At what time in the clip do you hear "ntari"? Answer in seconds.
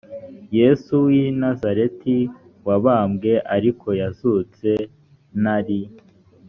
5.41-5.79